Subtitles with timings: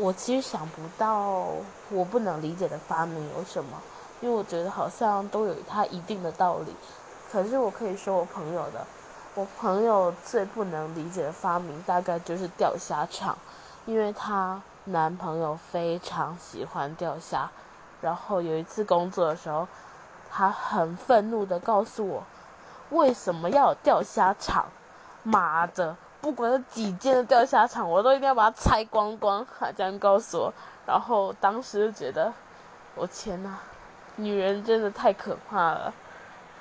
[0.00, 1.44] 我其实想不到
[1.90, 3.76] 我不能理解的发明有什么，
[4.22, 6.74] 因为我觉得好像都有它一定的道理。
[7.30, 8.86] 可是我可以说我朋友的，
[9.34, 13.36] 我朋友最不能理解的发明大概就是钓虾场，
[13.84, 17.50] 因为她男朋友非常喜欢钓虾，
[18.00, 19.68] 然后有一次工作的时候，
[20.30, 22.22] 他很愤怒的告诉我，
[22.88, 24.64] 为什么要有钓虾场？
[25.22, 25.94] 妈的！
[26.20, 29.46] 不管是几间的钓虾场，我都一定要把它拆光光。
[29.58, 30.52] 他这样告诉我，
[30.86, 32.32] 然后当时就觉得，
[32.94, 33.58] 我天呐，
[34.16, 35.92] 女人真的太可怕了。